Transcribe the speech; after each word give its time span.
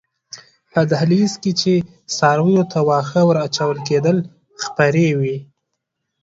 په 0.73 0.81
دهلېز 0.91 1.33
کې 1.41 1.51
چې 1.61 1.73
څارویو 2.17 2.63
ته 2.71 2.79
واښه 2.87 3.21
ور 3.25 3.37
اچول 3.47 3.77
کېدل 3.87 4.17
خپرې 4.63 5.09
وې. 5.19 5.37